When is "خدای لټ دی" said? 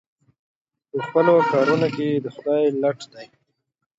2.35-3.25